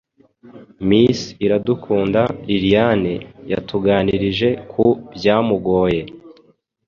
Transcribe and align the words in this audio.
Miss 0.87 1.19
Iradukunda 1.45 2.21
Liliane 2.47 3.13
yatuganirije 3.51 4.49
ku 4.71 4.85
byamugoye 5.15 6.01